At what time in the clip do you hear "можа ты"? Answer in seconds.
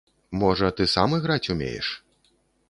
0.43-0.87